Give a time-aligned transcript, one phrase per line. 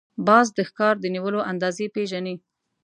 [0.27, 2.35] باز د ښکار د نیولو اندازې پېژني